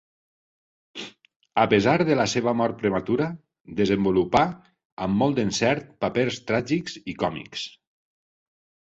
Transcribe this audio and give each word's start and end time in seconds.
A 1.63 1.65
pesar 1.73 1.91
de 2.07 2.15
la 2.19 2.23
seva 2.31 2.53
mort 2.61 2.79
prematura, 2.79 3.27
desenvolupà 3.81 4.41
amb 5.07 5.21
molt 5.21 5.37
d'encert 5.41 5.93
papers 6.07 6.41
tràgics 6.53 6.97
i 7.15 7.17
còmics. 7.25 7.67